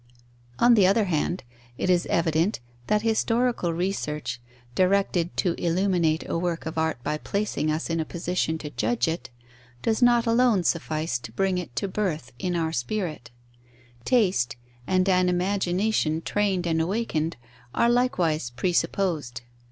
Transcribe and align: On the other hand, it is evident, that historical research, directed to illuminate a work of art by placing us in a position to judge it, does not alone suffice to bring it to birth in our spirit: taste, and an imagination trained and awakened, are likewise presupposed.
On 0.57 0.73
the 0.73 0.87
other 0.87 1.03
hand, 1.05 1.43
it 1.77 1.87
is 1.87 2.07
evident, 2.07 2.59
that 2.87 3.03
historical 3.03 3.71
research, 3.71 4.41
directed 4.73 5.37
to 5.37 5.53
illuminate 5.63 6.27
a 6.27 6.39
work 6.39 6.65
of 6.65 6.75
art 6.75 7.03
by 7.03 7.19
placing 7.19 7.69
us 7.71 7.87
in 7.87 7.99
a 7.99 8.03
position 8.03 8.57
to 8.57 8.71
judge 8.71 9.07
it, 9.07 9.29
does 9.83 10.01
not 10.01 10.25
alone 10.25 10.63
suffice 10.63 11.19
to 11.19 11.31
bring 11.31 11.59
it 11.59 11.75
to 11.75 11.87
birth 11.87 12.31
in 12.39 12.55
our 12.55 12.73
spirit: 12.73 13.29
taste, 14.03 14.55
and 14.87 15.07
an 15.07 15.29
imagination 15.29 16.19
trained 16.23 16.65
and 16.65 16.81
awakened, 16.81 17.37
are 17.75 17.87
likewise 17.87 18.49
presupposed. 18.49 19.41